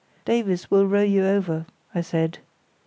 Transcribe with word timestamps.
"Davies 0.25 0.71
will 0.71 0.87
row 0.87 1.03
you 1.03 1.23
over," 1.23 1.67
I 1.93 2.01
said. 2.01 2.39